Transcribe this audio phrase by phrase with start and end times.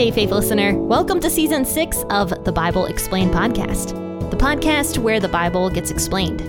[0.00, 0.74] Hey, faith listener.
[0.78, 3.90] Welcome to season six of the Bible Explained podcast,
[4.30, 6.40] the podcast where the Bible gets explained.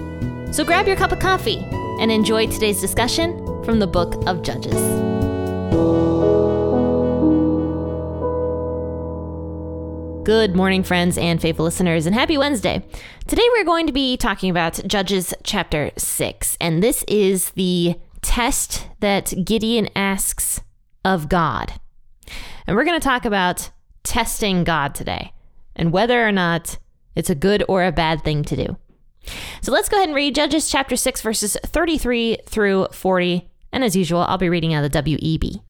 [0.55, 1.57] So grab your cup of coffee
[1.99, 4.71] and enjoy today's discussion from the book of Judges.
[10.23, 12.81] Good morning, friends and faithful listeners, and happy Wednesday.
[13.27, 18.87] Today we're going to be talking about Judges chapter 6, and this is the test
[19.01, 20.61] that Gideon asks
[21.03, 21.80] of God.
[22.67, 23.71] And we're going to talk about
[24.03, 25.33] testing God today
[25.75, 26.77] and whether or not
[27.15, 28.77] it's a good or a bad thing to do.
[29.61, 33.49] So let's go ahead and read Judges chapter 6, verses 33 through 40.
[33.71, 35.61] And as usual, I'll be reading out of the WEB.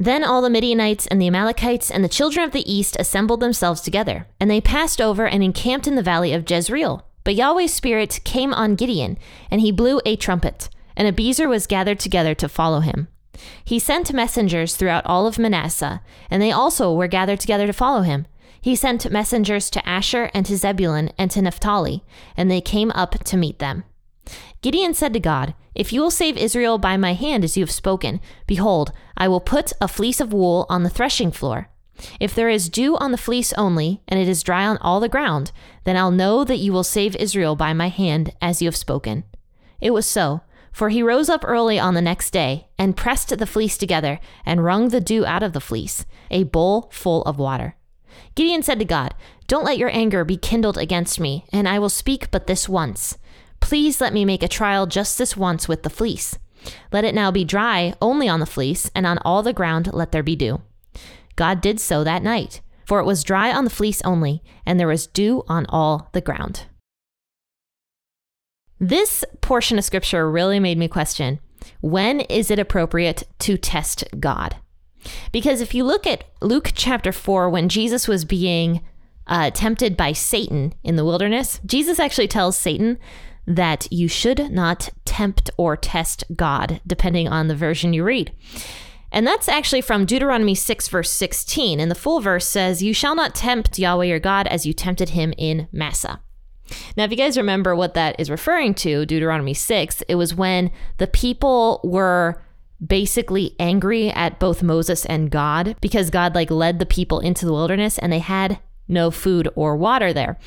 [0.00, 3.80] Then all the Midianites and the Amalekites and the children of the east assembled themselves
[3.80, 7.04] together, and they passed over and encamped in the valley of Jezreel.
[7.24, 9.18] But Yahweh's Spirit came on Gideon,
[9.50, 13.08] and he blew a trumpet, and Abiezer was gathered together to follow him.
[13.64, 18.02] He sent messengers throughout all of Manasseh, and they also were gathered together to follow
[18.02, 18.26] him.
[18.60, 22.04] He sent messengers to Asher and to Zebulun and to Naphtali,
[22.36, 23.84] and they came up to meet them.
[24.60, 27.70] Gideon said to God, If you will save Israel by my hand as you have
[27.70, 31.68] spoken, behold, I will put a fleece of wool on the threshing floor.
[32.20, 35.08] If there is dew on the fleece only, and it is dry on all the
[35.08, 35.52] ground,
[35.84, 39.24] then I'll know that you will save Israel by my hand as you have spoken.
[39.80, 40.42] It was so.
[40.78, 44.64] For he rose up early on the next day, and pressed the fleece together, and
[44.64, 47.74] wrung the dew out of the fleece, a bowl full of water.
[48.36, 49.12] Gideon said to God,
[49.48, 53.18] Don't let your anger be kindled against me, and I will speak but this once.
[53.58, 56.38] Please let me make a trial just this once with the fleece.
[56.92, 60.12] Let it now be dry only on the fleece, and on all the ground let
[60.12, 60.62] there be dew.
[61.34, 64.86] God did so that night, for it was dry on the fleece only, and there
[64.86, 66.66] was dew on all the ground.
[68.80, 71.40] This portion of scripture really made me question
[71.80, 74.56] when is it appropriate to test God?
[75.32, 78.82] Because if you look at Luke chapter 4, when Jesus was being
[79.26, 82.98] uh, tempted by Satan in the wilderness, Jesus actually tells Satan
[83.46, 88.32] that you should not tempt or test God, depending on the version you read.
[89.10, 91.80] And that's actually from Deuteronomy 6, verse 16.
[91.80, 95.10] And the full verse says, You shall not tempt Yahweh your God as you tempted
[95.10, 96.20] him in Massah.
[96.96, 100.70] Now, if you guys remember what that is referring to, Deuteronomy 6, it was when
[100.98, 102.42] the people were
[102.84, 107.52] basically angry at both Moses and God because God like led the people into the
[107.52, 110.38] wilderness and they had no food or water there.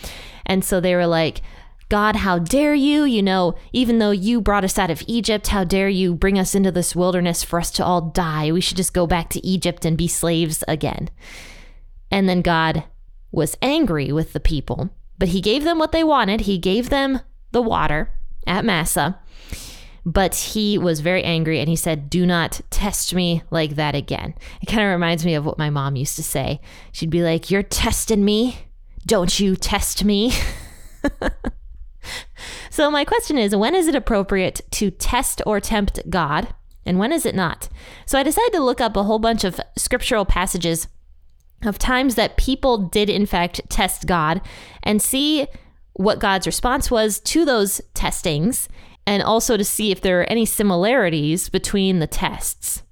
[0.45, 1.41] And so they were like,
[1.89, 3.03] God, how dare you?
[3.03, 6.55] You know, even though you brought us out of Egypt, how dare you bring us
[6.55, 8.51] into this wilderness for us to all die?
[8.51, 11.09] We should just go back to Egypt and be slaves again.
[12.09, 12.85] And then God
[13.31, 14.89] was angry with the people
[15.21, 16.41] but he gave them what they wanted.
[16.41, 17.19] He gave them
[17.51, 18.09] the water
[18.47, 19.19] at Massah.
[20.03, 24.33] But he was very angry and he said, Do not test me like that again.
[24.63, 26.59] It kind of reminds me of what my mom used to say.
[26.91, 28.65] She'd be like, You're testing me.
[29.05, 30.33] Don't you test me.
[32.71, 36.47] so, my question is when is it appropriate to test or tempt God?
[36.83, 37.69] And when is it not?
[38.07, 40.87] So, I decided to look up a whole bunch of scriptural passages
[41.63, 44.41] of times that people did, in fact, test God
[44.83, 45.47] and see
[45.93, 48.69] what God's response was to those testings,
[49.05, 52.83] and also to see if there are any similarities between the tests.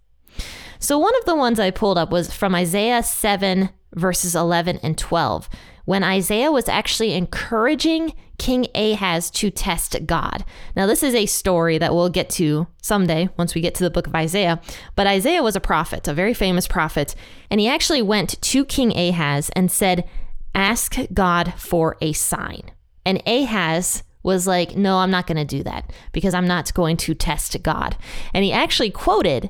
[0.79, 4.97] So, one of the ones I pulled up was from Isaiah 7, verses 11 and
[4.97, 5.49] 12
[5.89, 10.45] when Isaiah was actually encouraging King Ahaz to test God.
[10.75, 13.89] Now, this is a story that we'll get to someday once we get to the
[13.89, 14.61] book of Isaiah.
[14.95, 17.15] But Isaiah was a prophet, a very famous prophet,
[17.49, 20.07] and he actually went to King Ahaz and said,
[20.53, 22.69] Ask God for a sign.
[23.03, 26.97] And Ahaz was like, No, I'm not going to do that because I'm not going
[26.97, 27.97] to test God.
[28.31, 29.49] And he actually quoted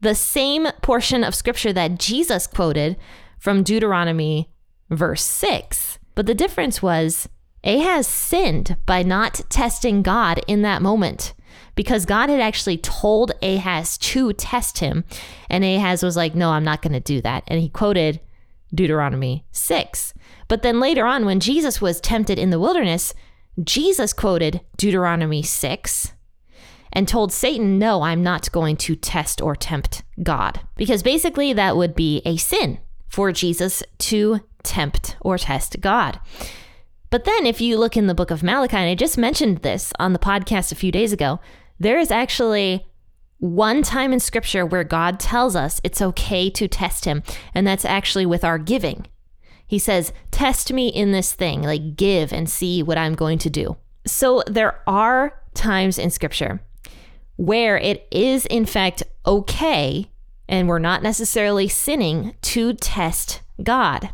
[0.00, 2.96] the same portion of scripture that Jesus quoted
[3.40, 4.48] from Deuteronomy
[4.96, 5.98] verse 6.
[6.14, 7.28] But the difference was
[7.64, 11.34] Ahaz sinned by not testing God in that moment
[11.74, 15.04] because God had actually told Ahaz to test him.
[15.48, 17.44] And Ahaz was like, No, I'm not going to do that.
[17.46, 18.20] And he quoted
[18.74, 20.14] Deuteronomy 6.
[20.48, 23.14] But then later on, when Jesus was tempted in the wilderness,
[23.62, 26.12] Jesus quoted Deuteronomy 6
[26.92, 30.60] and told Satan, No, I'm not going to test or tempt God.
[30.76, 32.78] Because basically, that would be a sin
[33.08, 36.20] for Jesus to tempt or test God.
[37.10, 39.92] But then, if you look in the book of Malachi, and I just mentioned this
[39.98, 41.40] on the podcast a few days ago,
[41.78, 42.86] there is actually
[43.38, 47.22] one time in scripture where God tells us it's okay to test him,
[47.54, 49.06] and that's actually with our giving.
[49.66, 53.50] He says, Test me in this thing, like give and see what I'm going to
[53.50, 53.76] do.
[54.06, 56.62] So there are times in scripture
[57.36, 60.08] where it is, in fact, okay
[60.52, 64.10] and we're not necessarily sinning to test God.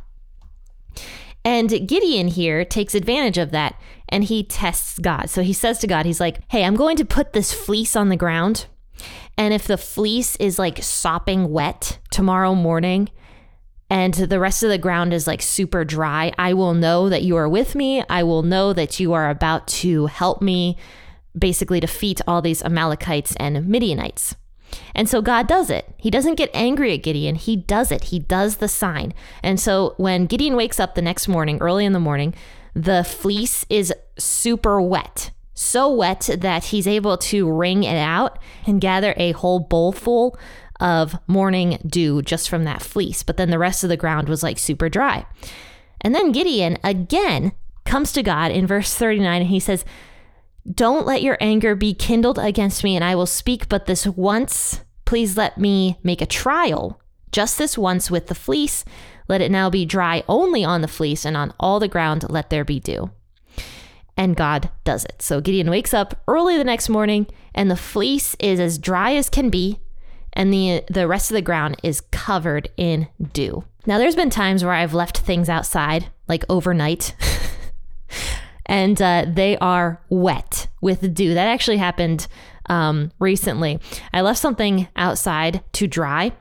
[1.49, 3.81] And Gideon here takes advantage of that
[4.11, 5.31] and he tests God.
[5.31, 8.11] So he says to God, he's like, Hey, I'm going to put this fleece on
[8.11, 8.67] the ground.
[9.39, 13.09] And if the fleece is like sopping wet tomorrow morning
[13.89, 17.35] and the rest of the ground is like super dry, I will know that you
[17.37, 18.05] are with me.
[18.11, 20.77] I will know that you are about to help me
[21.35, 24.37] basically defeat all these Amalekites and Midianites.
[24.95, 25.95] And so God does it.
[25.97, 27.35] He doesn't get angry at Gideon.
[27.35, 28.05] He does it.
[28.05, 29.15] He does the sign.
[29.43, 32.35] And so when Gideon wakes up the next morning, early in the morning,
[32.75, 35.31] the fleece is super wet.
[35.55, 40.39] So wet that he's able to wring it out and gather a whole bowl full
[40.79, 43.23] of morning dew just from that fleece.
[43.25, 45.27] But then the rest of the ground was like super dry.
[46.01, 47.53] And then Gideon again
[47.85, 49.85] comes to God in verse 39 and he says,
[50.73, 54.83] don't let your anger be kindled against me, and I will speak but this once.
[55.05, 57.01] Please let me make a trial,
[57.33, 58.85] just this once with the fleece.
[59.29, 62.51] Let it now be dry only on the fleece, and on all the ground let
[62.51, 63.11] there be dew.
[64.17, 65.23] And God does it.
[65.23, 69.31] So Gideon wakes up early the next morning, and the fleece is as dry as
[69.31, 69.79] can be,
[70.33, 73.65] and the the rest of the ground is covered in dew.
[73.87, 77.15] Now there's been times where I've left things outside, like overnight.
[78.69, 81.35] and uh, they are wet with dew.
[81.35, 82.29] That actually happened
[82.67, 83.81] um, recently.
[84.13, 86.33] I left something outside to dry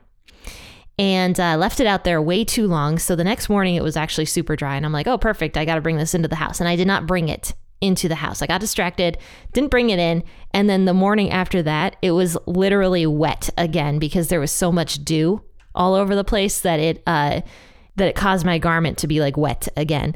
[1.00, 3.00] and uh, left it out there way too long.
[3.00, 4.76] So the next morning it was actually super dry.
[4.76, 5.58] And I'm like, oh, perfect.
[5.58, 6.60] I got to bring this into the house.
[6.60, 8.42] And I did not bring it into the house.
[8.42, 9.20] I got distracted,
[9.54, 10.24] didn't bring it in.
[10.52, 14.72] And then the morning after that, it was literally wet again because there was so
[14.72, 15.44] much dew
[15.76, 17.42] all over the place that it, uh,
[17.96, 20.16] that it caused my garment to be like wet again.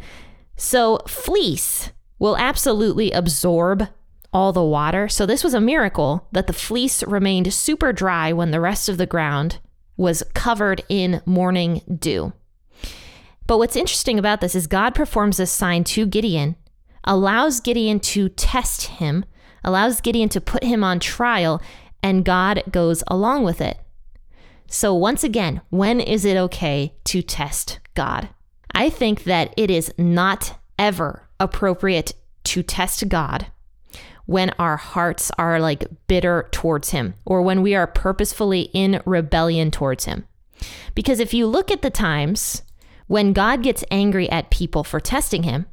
[0.58, 1.92] So, fleece
[2.22, 3.88] will absolutely absorb
[4.32, 5.10] all the water.
[5.10, 9.00] So, this was a miracle that the fleece remained super dry when the rest of
[9.00, 9.58] the ground
[9.98, 12.32] was covered in morning dew.
[13.48, 16.56] But what's interesting about this is God performs this sign to Gideon,
[17.04, 19.26] allows Gideon to test him,
[19.64, 21.60] allows Gideon to put him on trial,
[22.04, 23.80] and God goes along with it.
[24.68, 28.30] So, once again, when is it okay to test God?
[28.76, 32.14] I think that it is not ever appropriate
[32.46, 33.48] to test God
[34.26, 39.72] when our hearts are like bitter towards Him or when we are purposefully in rebellion
[39.72, 40.26] towards Him.
[40.96, 42.62] Because if you look at the times
[43.08, 45.66] when God gets angry at people for testing Him,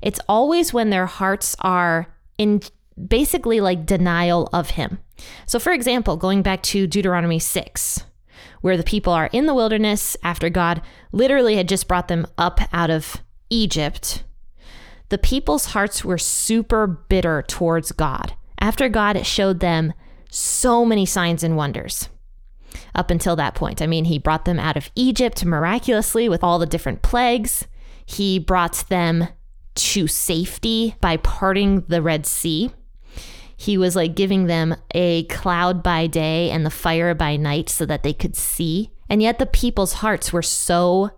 [0.00, 2.62] it's always when their hearts are in
[3.08, 4.98] basically like denial of Him.
[5.46, 8.06] So, for example, going back to Deuteronomy 6,
[8.62, 10.80] where the people are in the wilderness after God
[11.12, 13.16] literally had just brought them up out of
[13.50, 14.22] Egypt
[15.10, 19.92] the people's hearts were super bitter towards God after God showed them
[20.30, 22.08] so many signs and wonders.
[22.94, 26.58] Up until that point, I mean, he brought them out of Egypt miraculously with all
[26.58, 27.66] the different plagues.
[28.06, 29.26] He brought them
[29.74, 32.70] to safety by parting the Red Sea.
[33.56, 37.84] He was like giving them a cloud by day and the fire by night so
[37.86, 38.90] that they could see.
[39.08, 41.10] And yet the people's hearts were so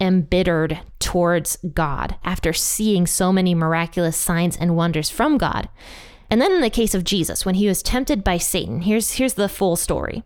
[0.00, 0.80] embittered
[1.14, 5.68] towards God after seeing so many miraculous signs and wonders from God.
[6.28, 9.34] And then in the case of Jesus, when he was tempted by Satan, here's here's
[9.34, 10.24] the full story.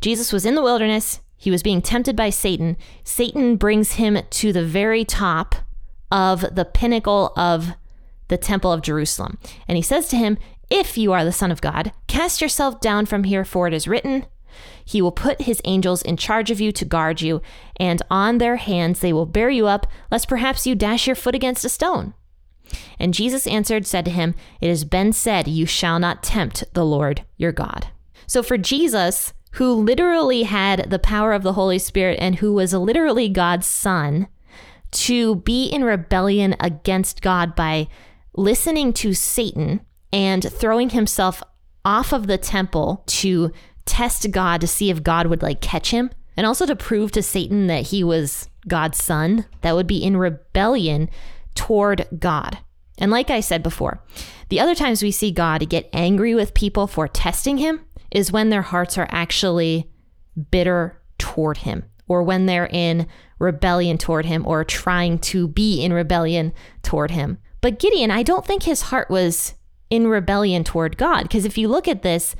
[0.00, 2.76] Jesus was in the wilderness, he was being tempted by Satan.
[3.02, 5.56] Satan brings him to the very top
[6.12, 7.70] of the pinnacle of
[8.28, 9.38] the temple of Jerusalem.
[9.66, 10.38] And he says to him,
[10.70, 13.88] If you are the Son of God, cast yourself down from here, for it is
[13.88, 14.24] written,
[14.84, 17.42] he will put his angels in charge of you to guard you,
[17.78, 21.34] and on their hands they will bear you up, lest perhaps you dash your foot
[21.34, 22.14] against a stone.
[22.98, 26.84] And Jesus answered, said to him, It has been said, You shall not tempt the
[26.84, 27.88] Lord your God.
[28.26, 32.72] So for Jesus, who literally had the power of the Holy Spirit and who was
[32.74, 34.28] literally God's son,
[34.90, 37.88] to be in rebellion against God by
[38.34, 39.80] listening to Satan
[40.12, 41.42] and throwing himself
[41.84, 43.52] off of the temple to
[43.88, 47.22] test God to see if God would like catch him and also to prove to
[47.22, 51.08] Satan that he was God's son, that would be in rebellion
[51.54, 52.58] toward God.
[52.98, 54.02] And like I said before,
[54.50, 57.80] the other times we see God get angry with people for testing him
[58.10, 59.90] is when their hearts are actually
[60.50, 63.06] bitter toward him or when they're in
[63.38, 66.52] rebellion toward him or trying to be in rebellion
[66.82, 67.38] toward him.
[67.60, 69.54] But Gideon, I don't think his heart was
[69.90, 72.36] in rebellion toward God because if you look at this,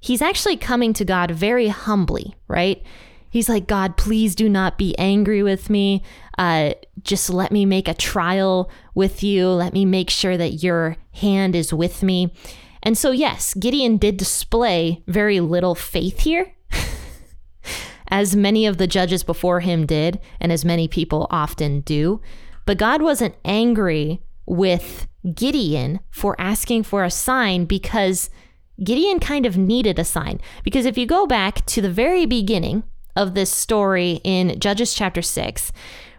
[0.00, 2.82] he's actually coming to God very humbly, right?
[3.28, 6.02] He's like, God, please do not be angry with me.
[6.36, 9.48] Uh, just let me make a trial with you.
[9.48, 12.32] Let me make sure that your hand is with me.
[12.82, 16.54] And so, yes, Gideon did display very little faith here.
[18.08, 22.20] as many of the judges before him did, and as many people often do.
[22.66, 28.30] But God wasn't angry with Gideon for asking for a sign because
[28.82, 30.40] Gideon kind of needed a sign.
[30.64, 32.82] Because if you go back to the very beginning
[33.16, 35.72] of this story in Judges chapter 6,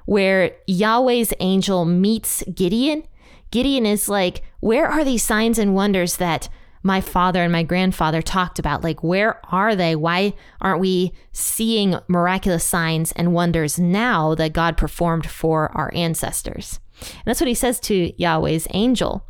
[0.05, 3.03] where Yahweh's angel meets Gideon,
[3.51, 6.49] Gideon is like, Where are these signs and wonders that
[6.83, 8.83] my father and my grandfather talked about?
[8.83, 9.95] Like, where are they?
[9.95, 16.79] Why aren't we seeing miraculous signs and wonders now that God performed for our ancestors?
[16.99, 19.27] And that's what he says to Yahweh's angel.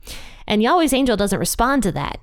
[0.48, 2.20] And Yahweh's angel doesn't respond to that.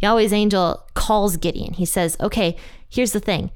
[0.00, 1.74] Yahweh's angel calls Gideon.
[1.74, 2.56] He says, Okay,
[2.88, 3.50] here's the thing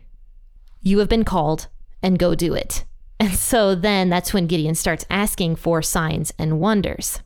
[0.80, 1.68] you have been called
[2.02, 2.84] and go do it.
[3.20, 7.20] And so then that's when Gideon starts asking for signs and wonders.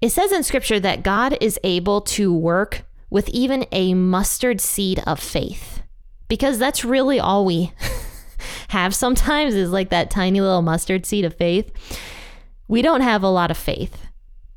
[0.00, 5.00] It says in scripture that God is able to work with even a mustard seed
[5.06, 5.82] of faith
[6.28, 7.72] because that's really all we
[8.68, 11.72] have sometimes is like that tiny little mustard seed of faith.
[12.66, 14.06] We don't have a lot of faith.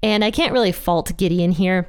[0.03, 1.87] And I can't really fault Gideon here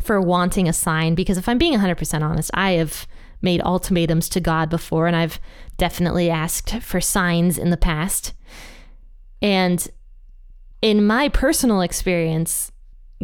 [0.00, 3.06] for wanting a sign because if I'm being 100% honest, I have
[3.42, 5.40] made ultimatums to God before and I've
[5.76, 8.34] definitely asked for signs in the past.
[9.40, 9.86] And
[10.82, 12.72] in my personal experience,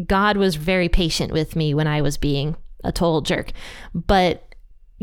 [0.07, 3.53] God was very patient with me when I was being a total jerk.
[3.95, 4.55] But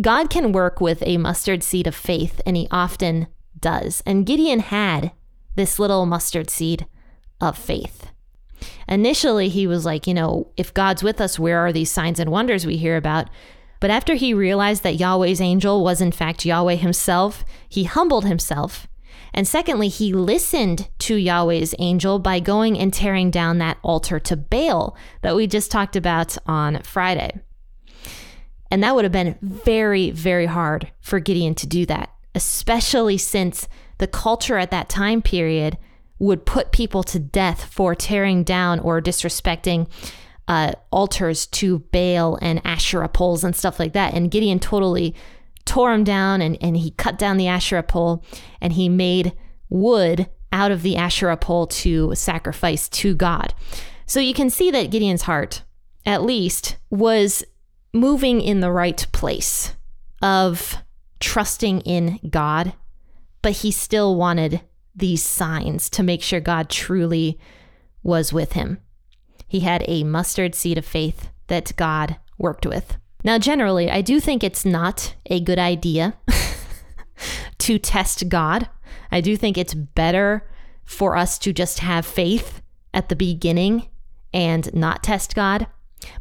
[0.02, 3.28] God can work with a mustard seed of faith, and he often
[3.60, 4.02] does.
[4.06, 5.12] And Gideon had
[5.56, 6.88] this little mustard seed
[7.40, 8.08] of faith.
[8.88, 12.32] Initially, he was like, you know, if God's with us, where are these signs and
[12.32, 13.30] wonders we hear about?
[13.80, 18.88] But after he realized that Yahweh's angel was in fact Yahweh himself, he humbled himself.
[19.34, 24.38] And secondly, he listened to Yahweh's angel by going and tearing down that altar to
[24.38, 27.42] Baal that we just talked about on Friday.
[28.70, 33.68] And that would have been very, very hard for Gideon to do that, especially since
[33.98, 35.78] the culture at that time period
[36.24, 39.88] would put people to death for tearing down or disrespecting
[40.48, 44.14] uh, altars to Baal and Asherah poles and stuff like that.
[44.14, 45.16] And Gideon totally
[45.66, 48.24] tore them down and, and he cut down the Asherah pole
[48.62, 49.34] and he made
[49.70, 53.54] wood out of the Asherah pole to sacrifice to God.
[54.06, 55.64] So you can see that Gideon's heart,
[56.06, 57.44] at least, was
[57.94, 59.76] moving in the right place
[60.22, 60.78] of
[61.20, 62.74] trusting in God,
[63.42, 64.62] but he still wanted
[64.96, 67.40] these signs to make sure God truly
[68.04, 68.80] was with him.
[69.48, 72.98] He had a mustard seed of faith that God worked with.
[73.24, 76.16] Now, generally, I do think it's not a good idea
[77.60, 78.70] to test God.
[79.12, 80.48] I do think it's better
[80.84, 82.62] for us to just have faith
[82.94, 83.88] at the beginning
[84.34, 85.68] and not test God.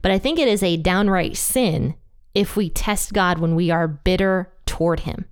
[0.01, 1.95] But I think it is a downright sin
[2.35, 5.27] if we test God when we are bitter toward Him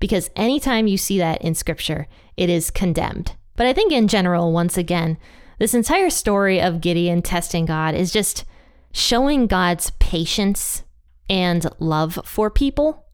[0.00, 3.36] because anytime you see that in scripture, it is condemned.
[3.56, 5.18] But I think in general, once again,
[5.58, 8.44] this entire story of Gideon testing God is just
[8.92, 10.82] showing God's patience
[11.28, 13.06] and love for people.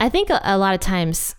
[0.00, 1.34] I think a, a lot of times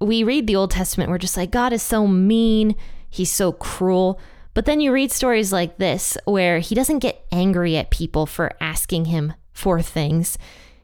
[0.00, 2.74] we read the Old Testament, we're just like, God is so mean,
[3.08, 4.20] he's so cruel.
[4.54, 8.52] But then you read stories like this where he doesn't get angry at people for
[8.60, 10.38] asking him for things.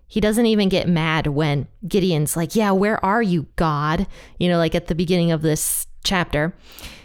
[0.09, 4.07] He doesn't even get mad when Gideon's like, Yeah, where are you, God?
[4.39, 6.55] You know, like at the beginning of this chapter.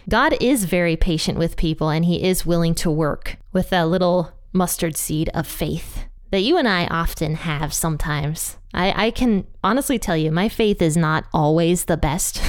[0.08, 4.32] God is very patient with people and he is willing to work with a little
[4.52, 8.56] mustard seed of faith that you and I often have sometimes.
[8.74, 12.42] I, I can honestly tell you, my faith is not always the best.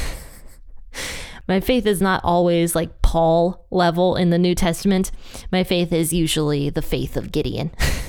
[1.49, 5.11] my faith is not always like Paul level in the New Testament.
[5.51, 7.71] My faith is usually the faith of Gideon.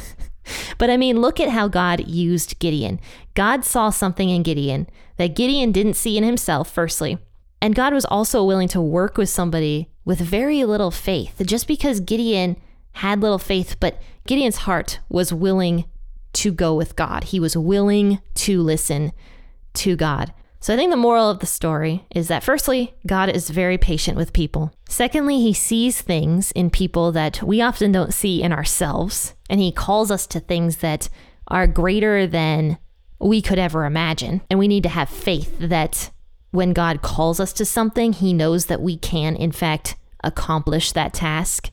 [0.78, 3.00] But I mean, look at how God used Gideon.
[3.34, 7.18] God saw something in Gideon that Gideon didn't see in himself, firstly.
[7.60, 11.40] And God was also willing to work with somebody with very little faith.
[11.44, 12.56] Just because Gideon
[12.92, 15.84] had little faith, but Gideon's heart was willing
[16.34, 19.12] to go with God, he was willing to listen
[19.74, 20.32] to God.
[20.64, 24.16] So I think the moral of the story is that firstly, God is very patient
[24.16, 24.72] with people.
[24.88, 29.70] Secondly, he sees things in people that we often don't see in ourselves, and he
[29.70, 31.10] calls us to things that
[31.48, 32.78] are greater than
[33.20, 34.40] we could ever imagine.
[34.48, 36.10] And we need to have faith that
[36.50, 41.12] when God calls us to something, he knows that we can, in fact, accomplish that
[41.12, 41.72] task.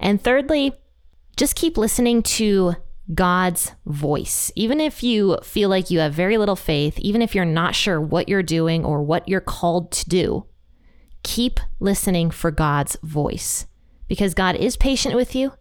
[0.00, 0.72] And thirdly,
[1.36, 2.74] just keep listening to
[3.14, 4.52] God's voice.
[4.54, 8.00] Even if you feel like you have very little faith, even if you're not sure
[8.00, 10.46] what you're doing or what you're called to do,
[11.22, 13.66] keep listening for God's voice
[14.08, 15.52] because God is patient with you.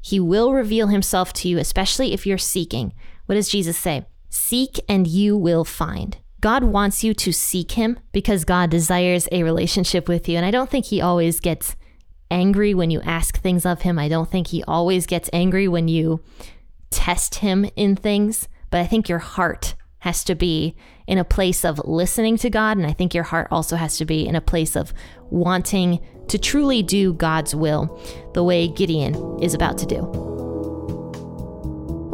[0.00, 2.92] He will reveal himself to you, especially if you're seeking.
[3.26, 4.06] What does Jesus say?
[4.28, 6.18] Seek and you will find.
[6.44, 10.36] God wants you to seek Him because God desires a relationship with you.
[10.36, 11.74] And I don't think He always gets
[12.30, 13.98] angry when you ask things of Him.
[13.98, 16.20] I don't think He always gets angry when you
[16.90, 18.48] test Him in things.
[18.70, 20.76] But I think your heart has to be
[21.06, 22.76] in a place of listening to God.
[22.76, 24.92] And I think your heart also has to be in a place of
[25.30, 28.00] wanting to truly do God's will
[28.34, 30.33] the way Gideon is about to do.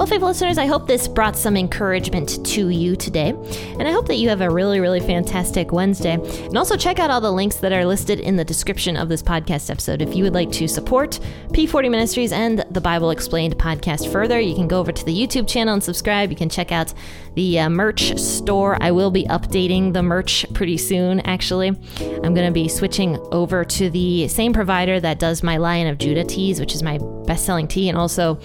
[0.00, 3.35] Well, faithful listeners, I hope this brought some encouragement to you today.
[3.78, 6.14] And I hope that you have a really, really fantastic Wednesday.
[6.14, 9.23] And also check out all the links that are listed in the description of this
[9.23, 10.00] podcast episode.
[10.00, 14.54] If you would like to support P40 Ministries and the Bible Explained podcast further, you
[14.54, 16.30] can go over to the YouTube channel and subscribe.
[16.30, 16.95] You can check out
[17.35, 18.78] the uh, merch store.
[18.80, 21.69] I will be updating the merch pretty soon, actually.
[21.69, 25.99] I'm going to be switching over to the same provider that does my Lion of
[25.99, 28.40] Judah tees, which is my best selling tee, and also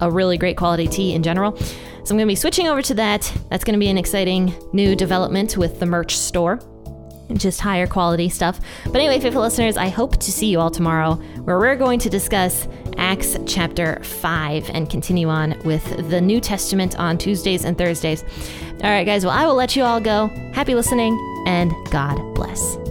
[0.00, 1.56] a really great quality tee in general.
[2.06, 3.32] So I'm going to be switching over to that.
[3.50, 6.60] That's going to be an exciting new development with the merch store.
[7.32, 8.60] Just higher quality stuff.
[8.84, 12.08] But anyway, faithful listeners, I hope to see you all tomorrow where we're going to
[12.08, 18.22] discuss Acts chapter 5 and continue on with the New Testament on Tuesdays and Thursdays.
[18.84, 20.28] All right, guys, well, I will let you all go.
[20.52, 22.85] Happy listening and God bless.